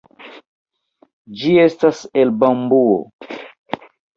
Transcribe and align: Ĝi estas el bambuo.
Ĝi 1.41 1.53
estas 1.65 2.01
el 2.23 2.35
bambuo. 2.45 2.99